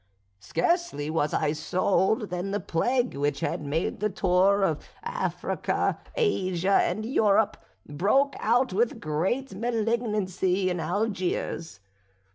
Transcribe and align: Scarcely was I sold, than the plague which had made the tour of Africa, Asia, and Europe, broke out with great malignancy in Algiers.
Scarcely 0.39 1.11
was 1.11 1.31
I 1.31 1.53
sold, 1.53 2.31
than 2.31 2.49
the 2.49 2.59
plague 2.59 3.13
which 3.13 3.41
had 3.41 3.61
made 3.63 3.99
the 3.99 4.09
tour 4.09 4.63
of 4.63 4.87
Africa, 5.03 5.99
Asia, 6.15 6.79
and 6.81 7.05
Europe, 7.05 7.55
broke 7.87 8.33
out 8.39 8.73
with 8.73 8.99
great 8.99 9.53
malignancy 9.53 10.71
in 10.71 10.79
Algiers. 10.79 11.81